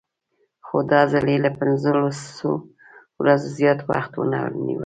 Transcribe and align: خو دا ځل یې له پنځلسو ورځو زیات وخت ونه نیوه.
خو 0.65 0.77
دا 0.91 1.01
ځل 1.11 1.25
یې 1.33 1.39
له 1.45 1.51
پنځلسو 1.59 2.51
ورځو 3.21 3.47
زیات 3.57 3.79
وخت 3.89 4.11
ونه 4.15 4.39
نیوه. 4.65 4.79